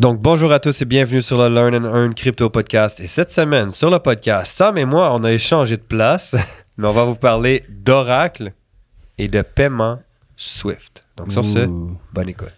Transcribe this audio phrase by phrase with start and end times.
[0.00, 3.00] Donc, bonjour à tous et bienvenue sur le Learn and Earn Crypto Podcast.
[3.00, 6.34] Et cette semaine, sur le podcast, Sam et moi, on a échangé de place,
[6.78, 8.54] mais on va vous parler d'Oracle
[9.18, 10.00] et de paiement
[10.38, 11.04] Swift.
[11.18, 11.68] Donc, sur ce,
[12.14, 12.48] bonne écoute.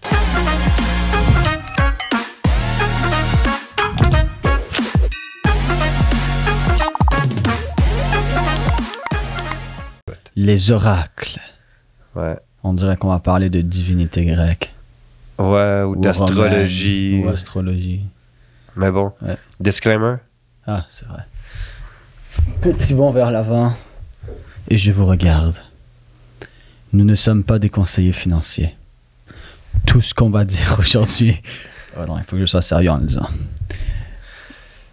[10.36, 11.40] Les oracles.
[12.14, 12.36] Ouais.
[12.62, 14.72] On dirait qu'on va parler de divinité grecque.
[15.38, 17.22] Ouais, ou Ou d'astrologie.
[17.24, 18.02] Ou astrologie.
[18.76, 19.36] Mais bon, Ouais.
[19.60, 20.16] disclaimer.
[20.66, 21.22] Ah, c'est vrai.
[22.60, 23.72] Petit bond vers l'avant.
[24.68, 25.56] Et je vous regarde.
[26.92, 28.74] Nous ne sommes pas des conseillers financiers.
[29.86, 31.40] Tout ce qu'on va dire aujourd'hui.
[31.98, 33.28] Oh non, il faut que je sois sérieux en le disant.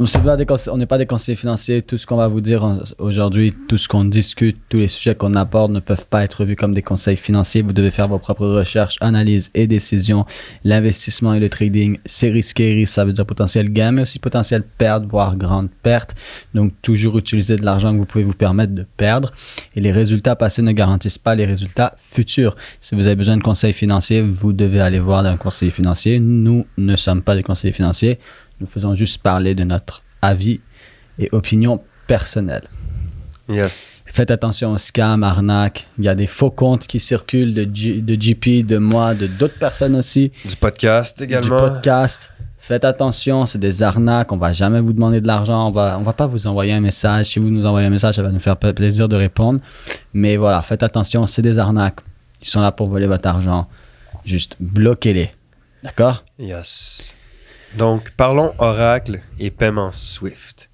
[0.02, 1.82] On n'est pas, des conseillers financiers.
[1.82, 5.34] Tout ce qu'on va vous dire aujourd'hui, tout ce qu'on discute, tous les sujets qu'on
[5.34, 7.62] aborde ne peuvent pas être vus comme des conseils financiers.
[7.62, 10.26] Vous devez faire vos propres recherches, analyses et décisions.
[10.64, 12.76] L'investissement et le trading, c'est risqué.
[12.76, 16.16] Risque, ça veut dire potentiel gain, mais aussi potentiel perte, voire grande perte.
[16.54, 19.34] Donc, toujours utiliser de l'argent que vous pouvez vous permettre de perdre.
[19.76, 22.56] Et les résultats passés ne garantissent pas les résultats futurs.
[22.80, 26.20] Si vous avez besoin de conseils financiers, vous devez aller voir un conseiller financier.
[26.22, 28.18] Nous ne sommes pas des conseillers financiers.
[28.60, 30.60] Nous faisons juste parler de notre avis
[31.18, 32.64] et opinion personnelle.
[33.48, 34.02] Yes.
[34.06, 35.88] Faites attention aux scams, arnaques.
[35.98, 39.28] Il y a des faux comptes qui circulent de, G- de GP, de moi, de
[39.28, 40.32] d'autres personnes aussi.
[40.46, 41.68] Du podcast également.
[41.68, 42.30] Du podcast.
[42.60, 44.32] Faites attention, c'est des arnaques.
[44.32, 45.68] On va jamais vous demander de l'argent.
[45.68, 47.26] On va, on va pas vous envoyer un message.
[47.28, 49.60] Si vous nous envoyez un message, ça va nous faire pla- plaisir de répondre.
[50.14, 52.00] Mais voilà, faites attention, c'est des arnaques.
[52.42, 53.68] Ils sont là pour voler votre argent.
[54.26, 55.32] Juste bloquez-les.
[55.84, 56.24] D'accord?
[56.38, 57.14] Yes.
[57.76, 60.70] Donc, parlons Oracle et paiement Swift.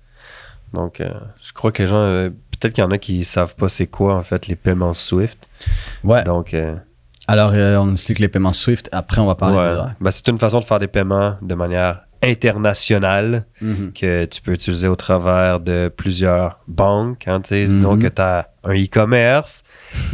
[0.74, 3.56] Donc, euh, je crois que les gens, euh, peut-être qu'il y en a qui savent
[3.56, 5.50] pas c'est quoi en fait les paiements Swift.
[6.04, 6.24] Ouais.
[6.24, 6.76] Donc, euh,
[7.28, 8.90] Alors, on explique les paiements Swift.
[8.92, 9.76] Après, on va parler ouais.
[9.76, 13.92] de Ben, c'est une façon de faire des paiements de manière internationale Mhm.
[13.94, 17.24] que tu peux utiliser au travers de plusieurs banques.
[17.28, 18.02] hein, Disons Mhm.
[18.04, 19.64] que tu as un e-commerce,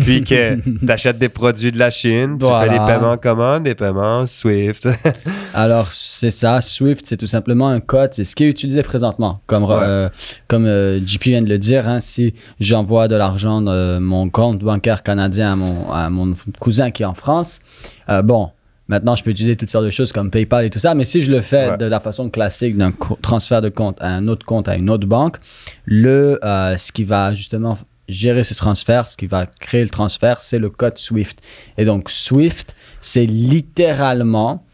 [0.01, 2.65] puis que tu achètes des produits de la Chine, tu Voilà.
[2.71, 4.87] fais des paiements comment Des paiements Swift.
[5.53, 6.59] Alors, c'est ça.
[6.61, 8.13] Swift, c'est tout simplement un code.
[8.13, 9.41] C'est ce qui est utilisé présentement.
[9.47, 9.75] Comme, Ouais.
[9.81, 10.09] euh,
[10.47, 14.59] comme euh, JP vient de le dire, hein, si j'envoie de l'argent de mon compte
[14.59, 17.61] bancaire canadien à mon, à mon cousin qui est en France,
[18.09, 18.49] euh, bon,
[18.91, 20.93] maintenant, je peux utiliser toutes sortes de choses comme PayPal et tout ça.
[20.93, 21.77] Mais si je le fais Ouais.
[21.77, 22.93] de la façon classique d'un
[23.23, 25.37] transfert de compte à un autre compte à une autre banque,
[25.85, 27.77] le, euh, ce qui va justement
[28.09, 31.39] gérer ce transfert, ce qui va créer le transfert, c'est le code Swift.
[31.77, 34.65] Et donc, Swift, c'est littéralement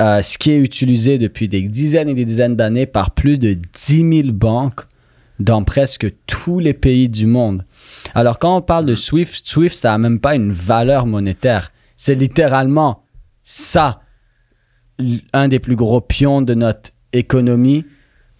[0.00, 3.52] euh, ce qui est utilisé depuis des dizaines et des dizaines d'années par plus de
[3.54, 4.82] 10 000 banques
[5.40, 7.64] dans presque tous les pays du monde.
[8.14, 11.70] Alors, quand on parle de Swift, Swift, ça n'a même pas une valeur monétaire.
[11.96, 13.02] C'est littéralement
[13.50, 14.02] ça,
[15.32, 17.86] un des plus gros pions de notre économie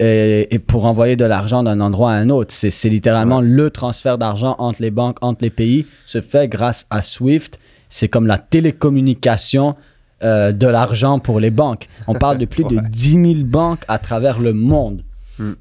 [0.00, 2.52] et, et pour envoyer de l'argent d'un endroit à un autre.
[2.52, 7.00] C'est littéralement le transfert d'argent entre les banques, entre les pays, se fait grâce à
[7.00, 7.58] Swift.
[7.88, 9.74] C'est comme la télécommunication
[10.22, 11.88] euh, de l'argent pour les banques.
[12.06, 12.88] On parle de plus de Ouais.
[12.90, 15.04] 10 000 banques à travers le monde.
[15.38, 15.52] Hmm.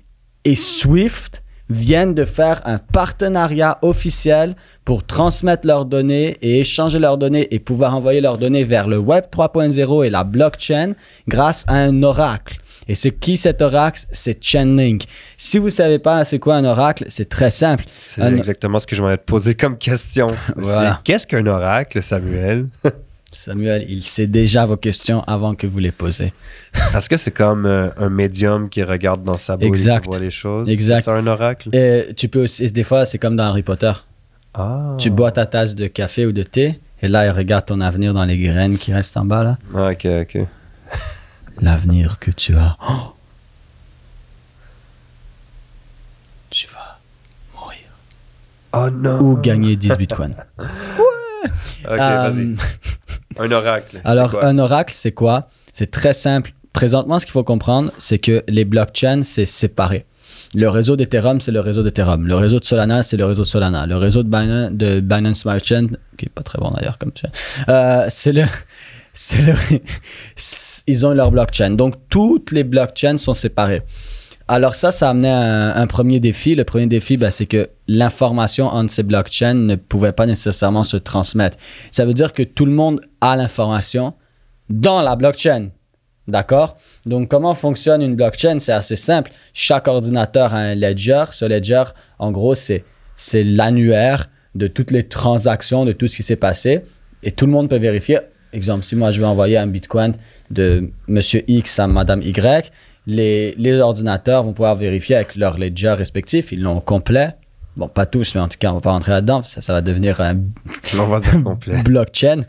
[0.44, 4.56] Et Swift viennent de faire un partenariat officiel
[4.86, 8.98] pour transmettre leurs données et échanger leurs données et pouvoir envoyer leurs données vers le
[8.98, 10.94] Web 3.0 et la blockchain
[11.28, 12.58] grâce à un oracle.
[12.90, 14.02] Et c'est qui cet oracle?
[14.14, 15.04] C'est Chainlink.
[15.36, 17.84] Si vous savez pas c'est quoi un oracle, c'est très simple.
[18.06, 20.28] C'est Un- exactement ce que je m'allais te poser comme question.
[20.56, 21.00] Voilà.
[21.00, 22.68] C'est Qu'est-ce qu'un oracle, Samuel?
[23.32, 26.32] Samuel, il sait déjà vos questions avant que vous les posez.
[26.96, 30.04] Est-ce que c'est comme euh, un médium qui regarde dans sa boule et Exact.
[30.04, 31.02] qui voit les choses Exact.
[31.04, 31.70] C'est un oracle?
[31.76, 33.92] Et tu peux aussi, des fois, c'est comme dans Harry Potter.
[34.54, 34.96] Ah.
[34.98, 38.14] Tu bois ta tasse de café ou de thé, et là, il regarde ton avenir
[38.14, 39.58] dans les graines qui restent en bas, là.
[39.76, 40.38] Ah, ok, ok.
[41.62, 42.78] L'avenir que tu as.
[42.90, 43.14] Oh!
[46.50, 46.98] Tu vas
[47.54, 47.78] mourir.
[48.72, 50.34] Oh non Ou gagner 10 bitcoins.
[51.86, 52.56] Ok, Euh, vas-y.
[53.40, 54.02] Un oracle.
[54.04, 55.50] Alors, un oracle, c'est quoi?
[55.74, 56.54] C'est très simple.
[56.74, 60.06] Présentement, ce qu'il faut comprendre, c'est que les blockchains, c'est séparé.
[60.54, 62.26] Le réseau d'Ethereum, c'est le réseau d'Ethereum.
[62.26, 63.86] Le réseau de Solana, c'est le réseau de Solana.
[63.86, 67.12] Le réseau de Binance, de Binance Smart Chain, qui est pas très bon d'ailleurs comme
[67.12, 67.26] tu
[67.68, 68.44] euh, c'est le,
[69.14, 69.54] c'est le,
[70.88, 71.72] ils ont leur blockchain.
[71.72, 73.82] Donc toutes les blockchains sont séparées.
[74.50, 76.56] Alors ça, ça a amené un, un premier défi.
[76.56, 80.96] Le premier défi, ben, c'est que l'information entre ces blockchains ne pouvait pas nécessairement se
[80.96, 81.58] transmettre.
[81.92, 84.14] Ça veut dire que tout le monde a l'information
[84.70, 85.70] dans la blockchain.
[86.30, 86.78] D'accord?
[87.06, 88.60] Donc, comment fonctionne une blockchain?
[88.60, 89.32] C'est assez simple.
[89.54, 91.26] Chaque ordinateur a un ledger.
[91.32, 91.84] Ce ledger,
[92.20, 92.84] en gros, c'est,
[93.16, 96.84] c'est l'annuaire de toutes les transactions, de tout ce qui s'est passé.
[97.24, 98.20] Et tout le monde peut vérifier.
[98.54, 100.14] Exemple, si moi je veux envoyer un bitcoin
[100.52, 102.72] de Monsieur X à Madame Y,
[103.08, 107.30] les, les ordinateurs vont pouvoir vérifier avec leur ledger respectif, ils l'ont complet.
[107.76, 109.82] Bon, pas tous, mais en tout cas, on va pas rentrer là-dedans, ça, ça va
[109.82, 110.36] devenir un
[111.00, 111.82] On va dire complet.
[111.84, 112.44] blockchain.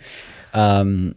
[0.57, 1.11] Euh,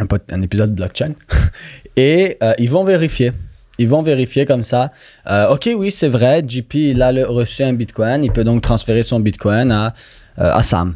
[0.00, 1.12] un, un épisode blockchain.
[1.96, 3.32] Et euh, ils vont vérifier.
[3.78, 4.92] Ils vont vérifier comme ça.
[5.30, 6.42] Euh, ok, oui, c'est vrai.
[6.46, 8.24] JP, il a le- reçu un bitcoin.
[8.24, 9.92] Il peut donc transférer son bitcoin à,
[10.38, 10.94] euh, à Sam.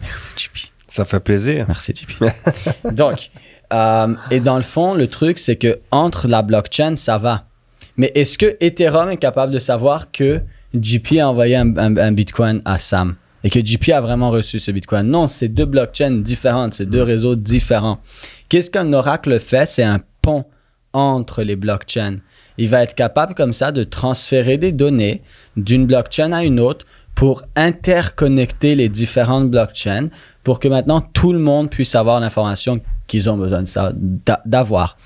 [0.00, 0.56] Merci, JP.
[0.88, 1.66] Ça fait plaisir.
[1.68, 2.24] Merci, JP.
[2.92, 3.30] donc,
[3.72, 7.44] euh, et dans le fond, le truc, c'est que entre la blockchain, ça va.
[7.96, 10.40] Mais est-ce que Ethereum est capable de savoir que
[10.74, 13.16] JP a envoyé un, un- un bitcoin à Sam?
[13.42, 15.06] Et que JP a vraiment reçu ce bitcoin?
[15.08, 17.98] Non, c'est deux blockchains différentes, c'est deux réseaux différents.
[18.48, 19.66] Qu'est-ce qu'un oracle fait?
[19.66, 20.44] C'est un pont
[20.92, 22.18] entre les blockchains.
[22.58, 25.22] Il va être capable comme ça de transférer des données
[25.56, 26.84] d'une blockchain à une autre
[27.14, 30.06] pour interconnecter les différentes blockchains
[30.44, 34.96] pour que maintenant tout le monde puisse avoir l'information qu'ils ont besoin de d'avoir.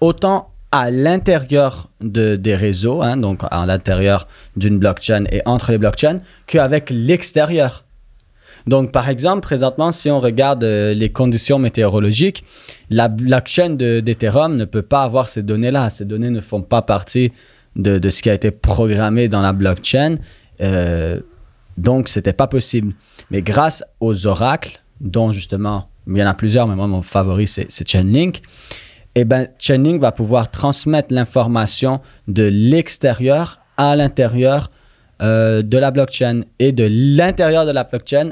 [0.00, 5.78] Autant à l'intérieur de, des réseaux, hein, donc à l'intérieur d'une blockchain et entre les
[5.78, 7.84] blockchains, qu'avec l'extérieur.
[8.66, 12.44] Donc, par exemple, présentement, si on regarde euh, les conditions météorologiques,
[12.90, 15.90] la blockchain de- d'Ethereum ne peut pas avoir ces données-là.
[15.90, 17.32] Ces données ne font pas partie
[17.76, 20.16] de, de ce qui a été programmé dans la blockchain.
[20.60, 21.20] Euh,
[21.76, 22.94] donc, c'était pas possible.
[23.30, 27.46] Mais grâce aux oracles, dont justement, il y en a plusieurs, mais moi, mon favori,
[27.46, 28.40] c'est Chainlink,
[29.14, 34.70] eh ben, Chainlink va pouvoir transmettre l'information de l'extérieur à l'intérieur
[35.20, 38.30] euh, de la blockchain et de l'intérieur de la blockchain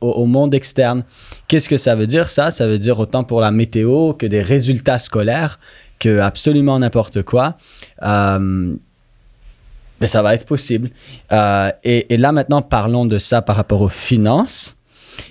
[0.00, 1.04] au, monde externe.
[1.48, 2.50] Qu'est-ce que ça veut dire ça?
[2.50, 5.58] Ça veut dire autant pour la météo que des résultats scolaires,
[5.98, 7.56] que absolument n'importe quoi.
[8.02, 8.74] Euh,
[10.00, 10.90] mais ça va être possible.
[11.32, 14.75] Euh, et, et là maintenant, parlons de ça par rapport aux finances.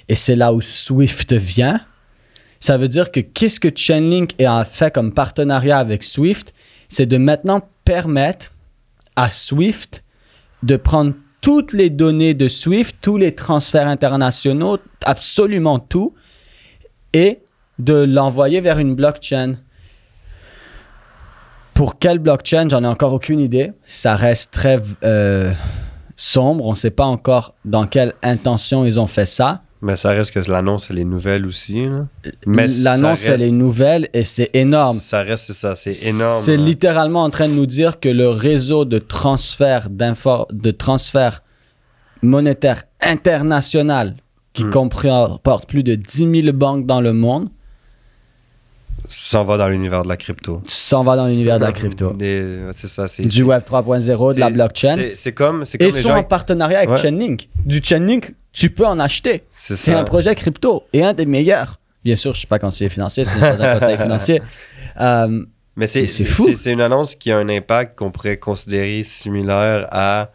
[0.10, 1.82] Et c'est là où Swift vient.
[2.60, 6.54] Ça veut dire que qu'est-ce que Chainlink a fait comme partenariat avec Swift?
[6.88, 8.52] C'est de maintenant permettre
[9.16, 10.04] à Swift
[10.64, 16.16] de prendre toutes les données de Swift, tous les transferts internationaux, absolument tout,
[17.14, 17.40] et
[17.78, 19.58] de l'envoyer vers une blockchain.
[21.76, 23.74] Pour quelle blockchain, j'en ai encore aucune idée.
[23.86, 25.54] Ça reste très euh,
[26.16, 26.66] sombre.
[26.66, 29.62] On ne sait pas encore dans quelle intention ils ont fait ça.
[29.82, 31.84] Mais ça reste que l'annonce, elle est nouvelle aussi.
[31.86, 32.08] là.
[32.48, 35.00] Mais L'annonce, ça elle est reste- nouvelle et c'est énorme.
[35.00, 36.42] Ça reste ça, c'est énorme.
[36.42, 41.44] C'est littéralement en train de nous dire que le réseau de transfert de transfert
[42.24, 44.16] monétaire international
[44.54, 44.70] qui Hmm.
[44.72, 47.50] comporte plus de 10 000 banques dans le monde
[49.08, 50.64] s'en va dans l'univers de la crypto.
[50.66, 52.16] s'en va dans l'univers de la crypto.
[52.74, 54.96] C'est ça, c'est Du Web 3.0, de la blockchain.
[55.14, 56.18] c'est- comme, comme Et les sont gens.
[56.18, 56.98] en partenariat avec Ouais.
[56.98, 57.50] Chainlink.
[57.66, 59.44] Du Chainlink, tu peux en acheter.
[59.52, 61.80] C'est C'est un projet crypto et un des meilleurs.
[62.04, 64.42] Bien sûr, je ne suis pas conseiller financier, ce n'est pas un conseil financier.
[65.02, 65.44] Euh,
[65.76, 66.46] Mais c'est c'est c'est fou.
[66.46, 70.30] c'est- c'est une annonce qui a un impact qu'on pourrait considérer similaire à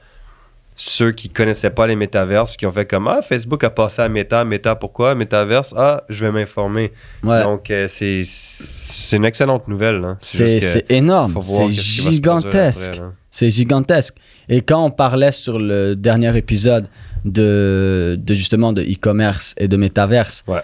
[0.82, 4.08] ceux qui connaissaient pas les métaverses, qui ont fait comme Ah, Facebook a passé à
[4.08, 4.44] Meta.
[4.44, 5.14] Meta, pourquoi?
[5.14, 6.90] Métaverse Ah, je vais m'informer.
[7.22, 7.42] ouais.
[7.42, 10.02] Donc, euh, c'est c'est une excellente nouvelle.
[10.04, 10.16] hein.
[10.20, 13.00] C'est c'est énorme, c'est gigantesque.
[13.30, 14.16] C'est gigantesque.
[14.48, 16.88] Et quand on parlait sur le dernier épisode
[17.24, 20.62] de, de justement de e-commerce et de métaverse, Ouais.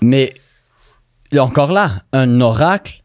[0.00, 0.32] mais
[1.38, 3.02] encore là, un oracle,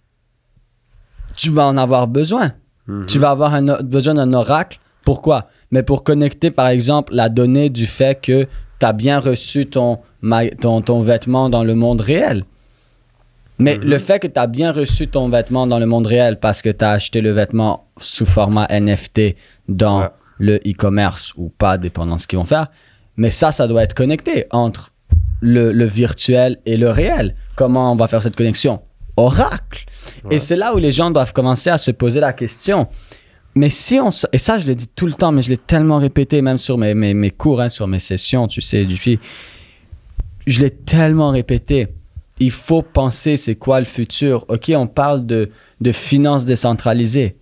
[1.35, 2.53] tu vas en avoir besoin.
[2.87, 3.05] Mhm.
[3.05, 4.79] Tu vas avoir un besoin d'un oracle.
[5.05, 5.47] Pourquoi?
[5.71, 8.47] Mais pour connecter, par exemple, la donnée du fait que
[8.79, 12.43] tu as bien reçu ton, ma- ton, ton vêtement dans le monde réel.
[13.59, 13.83] Mais Mhm.
[13.83, 16.69] le fait que tu as bien reçu ton vêtement dans le monde réel parce que
[16.69, 19.35] tu as acheté le vêtement sous format NFT
[19.69, 20.07] dans Ouais.
[20.39, 22.67] le e-commerce ou pas, dépendant de ce qu'ils vont faire.
[23.17, 24.91] Mais ça, ça doit être connecté entre
[25.41, 27.35] le, le virtuel et le réel.
[27.55, 28.81] Comment on va faire cette connexion?
[29.17, 29.85] Oracle.
[30.23, 30.35] Ouais.
[30.35, 32.87] Et c'est là où les gens doivent commencer à se poser la question.
[33.55, 34.09] Mais si on...
[34.31, 36.77] Et ça, je le dis tout le temps, mais je l'ai tellement répété, même sur
[36.77, 39.19] mes, mes, mes cours, hein, sur mes sessions, tu sais, du fi-
[40.47, 41.87] Je l'ai tellement répété.
[42.39, 45.49] Il faut penser, c'est quoi le futur Ok, on parle de,
[45.81, 47.35] de finances décentralisées.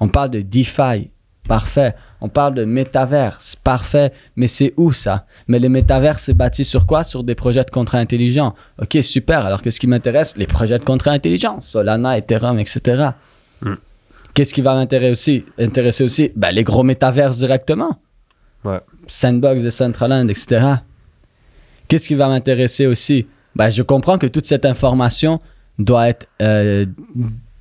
[0.00, 1.10] On parle de DeFi.
[1.48, 1.94] Parfait.
[2.20, 3.56] On parle de métaverse.
[3.56, 4.12] Parfait.
[4.36, 5.26] Mais c'est où ça?
[5.48, 7.04] Mais les métaverses, c'est bâti sur quoi?
[7.04, 8.54] Sur des projets de contrats intelligents.
[8.80, 9.44] Ok, super.
[9.44, 11.60] Alors que ce qui m'intéresse, les projets de contrats intelligents.
[11.60, 13.08] Solana, Ethereum, etc.
[14.36, 16.30] Qu'est-ce qui va m'intéresser aussi, intéresser aussi?
[16.36, 17.98] Ben, Les gros métaverses directement.
[18.66, 18.80] Ouais.
[19.06, 20.74] Sandbox, Decentraland, etc.
[21.88, 23.26] Qu'est-ce qui va m'intéresser aussi?
[23.54, 25.40] Ben, Je comprends que toute cette information
[25.78, 26.84] doit, être, euh,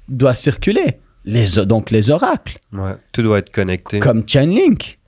[0.09, 0.99] doit circuler.
[1.23, 2.97] Les, donc les oracles Ouais.
[3.13, 3.99] Tout doit être connecté.
[3.99, 4.99] comme Chainlink.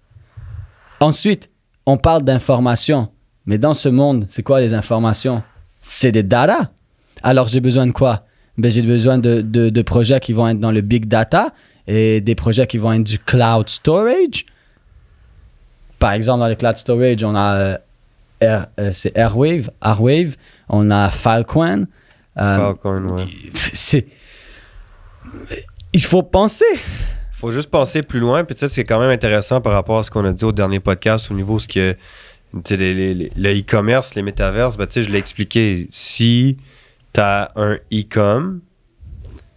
[1.01, 1.49] Ensuite,
[1.85, 3.09] on parle d'informations.
[3.45, 5.43] Mais dans ce monde, c'est quoi les informations?
[5.81, 6.71] C'est des data.
[7.23, 8.23] Alors j'ai besoin de quoi?
[8.57, 11.51] Ben, J'ai besoin de, de, de projets qui vont être dans le big data
[11.87, 14.45] et des projets qui vont être du cloud storage.
[15.99, 17.77] Par exemple, dans le cloud storage, on a euh,
[18.39, 20.35] Air- euh, c'est Airwave, Airwave,
[20.69, 21.85] on a Filecoin.
[22.37, 23.25] Euh, Falcon, ouais.
[23.73, 24.05] c'est
[25.93, 26.65] il faut penser.
[27.31, 28.43] faut juste penser plus loin.
[28.43, 30.51] Puis tu sais, c'est quand même intéressant par rapport à ce qu'on a dit au
[30.51, 31.95] dernier podcast au niveau ce que
[32.53, 35.87] le e-commerce, les métaverses, ben, tu sais, je l'ai expliqué.
[35.89, 36.57] Si
[37.17, 38.61] tu as un e-com,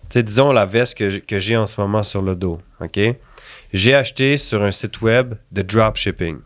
[0.09, 2.99] tu disons la veste que j'ai en ce moment sur le dos, OK?
[3.75, 6.39] J'ai acheté sur un site web de dropshipping.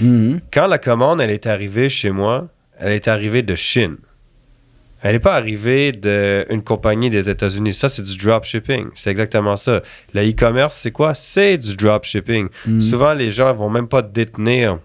[0.00, 0.40] Mhm.
[0.52, 3.98] Quand la commande, elle est arrivée chez moi, elle est arrivée de Chine.
[5.00, 7.74] Elle n'est pas arrivée d'une compagnie des États-Unis.
[7.74, 8.88] Ça, c'est du dropshipping.
[8.96, 9.80] C'est exactement ça.
[10.12, 11.14] Le e-commerce, c'est quoi?
[11.14, 12.48] C'est du dropshipping.
[12.66, 12.80] Mhm.
[12.80, 14.80] Souvent, les gens vont même pas détenir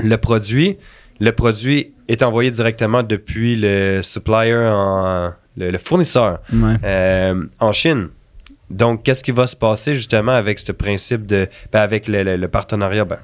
[0.00, 0.76] le produit.
[1.20, 6.76] Le produit est envoyé directement depuis le supplier, en- le, le fournisseur Ouais.
[6.84, 8.08] euh, en Chine.
[8.70, 11.48] Donc, qu'est-ce qui va se passer justement avec ce principe de.
[11.72, 13.18] ben, avec le, le- le partenariat, ben,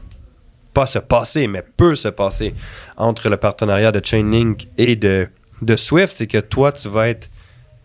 [0.72, 2.54] pas se passer, mais peut se passer
[2.96, 5.28] entre le partenariat de Chainlink et de,
[5.60, 7.28] de Swift, c'est que toi, tu vas être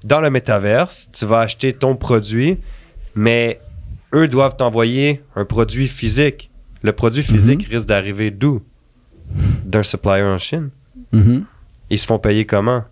[0.06, 2.60] dans le métaverse, tu vas acheter ton produit,
[3.16, 3.60] mais
[4.14, 6.50] eux doivent t'envoyer un produit physique.
[6.84, 8.62] Le produit physique risque d'arriver d'où?
[9.68, 10.70] D'un supplier en Chine.
[11.12, 11.44] Mhm.
[11.90, 12.84] Ils se font payer comment?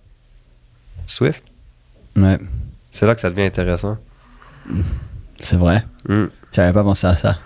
[1.06, 1.44] Swift?
[2.16, 2.38] Ouais,
[2.92, 3.98] C'est là que ça devient intéressant.
[5.40, 5.84] c'est vrai.
[6.08, 6.26] Mm.
[6.54, 7.38] J'avais pas pensé à ça.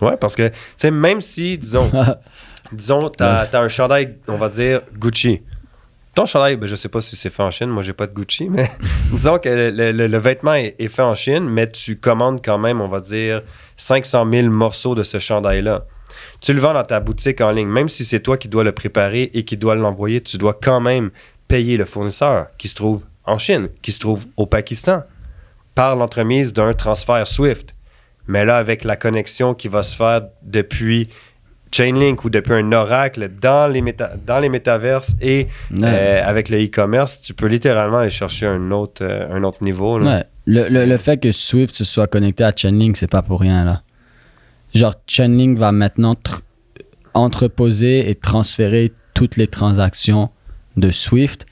[0.00, 1.90] Ouais, parce que, tu sais, même si, disons,
[2.72, 5.42] disons, t'as as un chandail, on va dire, Gucci.
[6.14, 8.12] Ton chandail, ben, je sais pas si c'est fait en Chine, moi j'ai pas de
[8.12, 8.68] Gucci, mais
[9.12, 12.44] disons que le, le- le- le vêtement est, est fait en Chine, mais tu commandes
[12.44, 13.42] quand même, on va dire,
[13.76, 15.84] 500 000 morceaux de ce chandail-là.
[16.42, 18.72] Tu le vends dans ta boutique en ligne, même si c'est toi qui dois le
[18.72, 21.10] préparer et qui dois l'envoyer, tu dois quand même
[21.48, 25.02] payer le fournisseur qui se trouve en Chine, qui se trouve au Pakistan,
[25.76, 27.74] par l'entremise d'un transfert SWIFT.
[28.26, 31.08] Mais là, avec la connexion qui va se faire depuis
[31.70, 35.46] Chainlink ou depuis un oracle dans les, méta- dans les métaverses et
[35.82, 39.98] euh, avec le e-commerce, tu peux littéralement aller chercher un autre, euh, un autre niveau.
[39.98, 40.16] là.
[40.16, 40.24] Ouais.
[40.44, 43.64] Le, le, le fait que Swift se soit connecté à Chainlink, c'est pas pour rien,
[43.64, 43.82] là.
[44.74, 46.40] Genre, Chainlink va maintenant tr-
[47.14, 50.30] entreposer et transférer toutes les transactions
[50.76, 51.46] de Swift.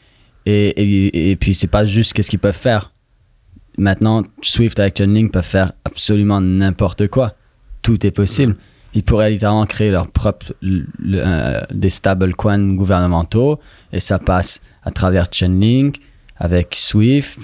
[0.47, 2.93] Et, et, et puis, c'est pas juste qu'est-ce qu'ils peuvent faire.
[3.77, 7.35] Maintenant, Swift avec Chainlink peuvent faire absolument n'importe quoi.
[7.83, 8.57] Tout est possible.
[8.95, 13.61] Ils pourraient littéralement créer leur propre le- euh, des stablecoins gouvernementaux
[13.93, 16.01] et ça passe à travers Chainlink
[16.37, 17.39] avec Swift.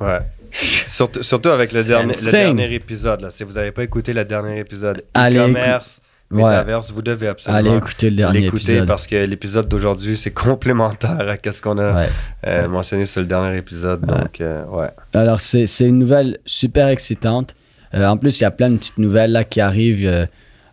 [0.00, 0.20] Ouais.
[0.86, 3.22] Surtout, surtout avec le dernier, le dernier épisode.
[3.22, 3.30] Là.
[3.30, 6.42] Si vous n'avez pas écouté le dernier épisode, e-commerce, Ouais.
[6.42, 8.86] métaverse, vous devez absolument Allez écouter le dernier l'écouter épisode.
[8.88, 12.08] parce que l'épisode d'aujourd'hui, c'est complémentaire à ce qu'on a Ouais.
[12.46, 14.00] euh, mentionné sur le dernier épisode.
[14.06, 14.88] Donc, euh, ouais.
[15.12, 17.54] Alors, c'est c'est une nouvelle super excitante.
[17.94, 20.28] Euh, en plus, il y a plein de petites nouvelles là, qui arrivent.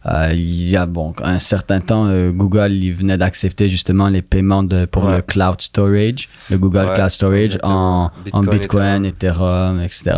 [0.08, 4.24] Euh, il y a bon, un certain temps, euh, Google il venait d'accepter justement les
[4.24, 5.17] paiements de, pour Ouais.
[5.17, 10.17] le cloud storage, le Google Ouais, Cloud Storage en en Bitcoin, Bitcoin, Ethereum, etc.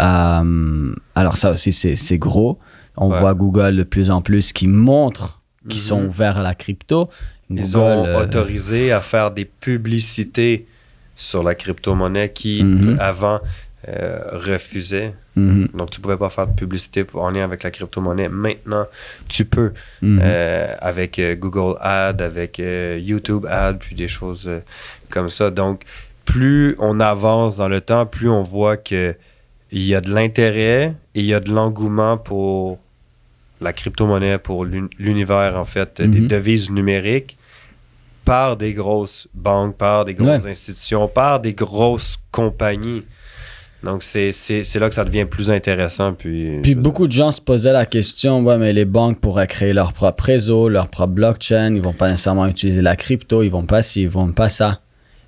[0.00, 2.58] Euh, alors, ça aussi, c'est gros.
[2.96, 3.18] On Ouais.
[3.20, 5.86] voit Google de plus en plus qui montre qu'ils Mhm.
[5.86, 7.08] sont ouverts à la crypto.
[7.50, 10.66] Ils ont autorisé à faire des publicités
[11.16, 12.96] sur la crypto-monnaie qui, Mhm.
[12.98, 13.40] avant,
[13.88, 15.14] euh, refusaient.
[15.36, 18.28] mhm, Donc, tu pouvais pas faire de publicité pour- en lien avec la crypto-monnaie.
[18.28, 18.86] Maintenant,
[19.28, 19.72] tu peux
[20.02, 20.20] mhm.
[20.22, 24.48] euh, avec euh, Google Ads, avec YouTube Ads, puis des choses
[25.10, 25.50] comme ça.
[25.50, 25.82] Donc,
[26.24, 29.14] plus on avance dans le temps, plus on voit que
[29.72, 32.78] il y a de l'intérêt et il y a de l'engouement pour
[33.60, 36.26] la crypto-monnaie, pour l'un- l'univers, en fait, des Mhm.
[36.28, 37.36] devises numériques
[38.24, 40.50] par des grosses banques, par des grosses Ouais.
[40.50, 43.02] institutions, par des grosses compagnies.
[43.82, 44.30] Donc, c'est
[44.78, 46.12] là que ça devient plus intéressant.
[46.12, 49.72] Puis, Puis beaucoup de gens se posaient la question, ouais, mais les banques pourraient créer
[49.72, 53.64] leur propre réseau, leur propre blockchain, ils vont pas nécessairement utiliser la crypto, ils vont
[53.64, 54.80] pas ci, ils vont pas ça.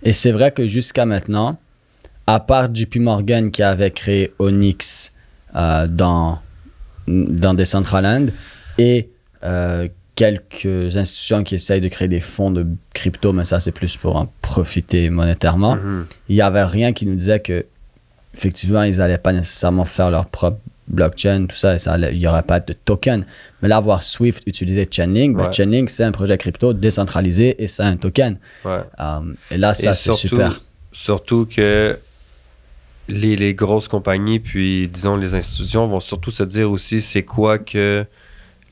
[0.05, 1.59] Et c'est vrai que jusqu'à maintenant,
[2.27, 5.13] à part JP Morgan qui avait créé Onyx
[5.57, 6.39] euh, dans,
[7.09, 8.27] dans Decentraland
[8.79, 9.09] et
[9.45, 13.97] euh, quelques institutions qui essayent de créer des fonds de crypto, mais ça c'est plus
[13.97, 16.07] pour en profiter monétairement Mhm.
[16.29, 17.67] il n'y avait rien qui nous disait que
[18.35, 22.61] effectivement ils n'allaient pas nécessairement faire leur propre blockchain, tout ça, il n'y aurait pas
[22.61, 23.25] de token.
[23.63, 25.53] Mais là, voir Swift utiliser Chainlink, ben, Ouais.
[25.53, 28.37] Chainlink, c'est un projet crypto décentralisé et c'est un token.
[28.65, 28.81] Ouais.
[29.01, 30.61] Euh, et là, ça, c'est super.
[30.93, 31.99] Surtout que
[33.09, 37.59] les, les grosses compagnies, puis disons les institutions, vont surtout se dire aussi c'est quoi
[37.59, 38.05] que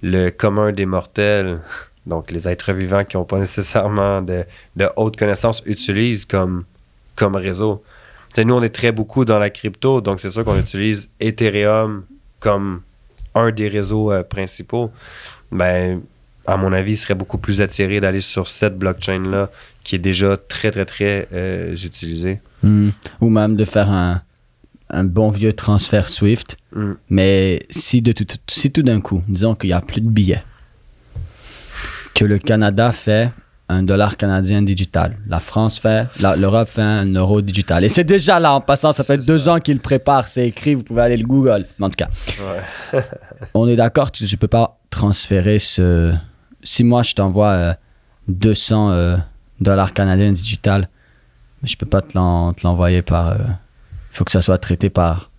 [0.03, 1.61] le commun des mortels
[2.07, 4.45] donc les êtres vivants qui n'ont pas nécessairement de,
[4.77, 6.65] de haute connaissance, utilisent comme,
[7.15, 7.83] comme réseau.
[8.33, 12.05] T'sais, nous, on est très beaucoup dans la crypto, donc c'est sûr qu'on utilise Ethereum
[12.41, 12.83] comme
[13.35, 14.91] un des réseaux euh, principaux.
[15.51, 16.01] Ben,
[16.47, 19.51] à mon avis, il serait beaucoup plus attiré d'aller sur cette blockchain-là
[19.85, 22.41] qui est déjà très, très, très euh, utilisée.
[22.63, 22.91] Hmm.
[23.21, 24.23] Ou même de faire un,
[24.89, 26.57] un bon vieux transfert Swift.
[26.75, 26.95] Hmm.
[27.11, 30.43] Mais si, de tout, si tout d'un coup, disons qu'il n'y a plus de billets,
[32.15, 33.31] que le Canada fait
[33.73, 37.85] un dollar canadien digital, la France fait, l'Europe fait un euro digital.
[37.85, 39.55] Et c'est déjà là en passant, ça fait C'est deux ça.
[39.55, 41.67] ans qu'il prépare, c'est écrit, vous pouvez aller le Google.
[41.81, 42.09] En tout cas,
[42.93, 43.03] Ouais.
[43.55, 46.15] on est d'accord que je peux pas transférer ce.
[46.63, 47.75] Si moi je t'envoie euh,
[48.29, 49.17] 200 euh,
[49.61, 50.89] dollars canadiens digital,
[51.63, 53.37] je peux pas te l'en- te l'envoyer par.
[53.37, 55.31] Il faut que ça soit traité par,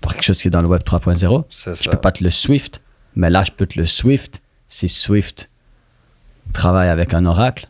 [0.00, 1.44] par quelque chose qui est dans le web 3.0.
[1.50, 1.90] C'est Je ça.
[1.90, 2.80] peux pas te le Swift,
[3.14, 5.50] mais là je peux te le Swift si Swift
[6.52, 7.66] travaille avec un oracle.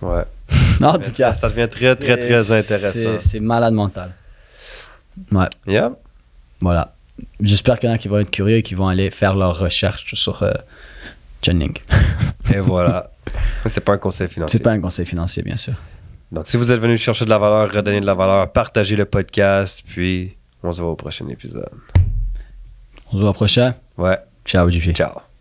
[0.00, 0.24] Ouais.
[0.82, 2.92] en tout cas, ça devient très, très, très intéressant.
[2.92, 4.12] c'est- C'est malade mental.
[5.30, 5.92] Ouais, Yeah.
[6.60, 6.94] voilà.
[7.40, 9.58] J'espère qu'il y en a qui vont être curieux et qui vont aller faire leurs
[9.58, 10.52] recherches sur euh,
[11.42, 11.84] Chainlink.
[12.52, 13.10] Et voilà.
[13.66, 14.58] C'est pas un conseil financier.
[14.58, 15.74] C'est pas un conseil financier, bien sûr.
[16.32, 19.04] Donc, si vous êtes venu chercher de la valeur, redonner de la valeur, partagez le
[19.04, 21.68] podcast, puis on se voit au prochain épisode.
[23.12, 23.74] On se voit au prochain.
[23.98, 24.18] Ouais.
[24.46, 24.92] Ciao, JP.
[24.94, 25.31] Ciao.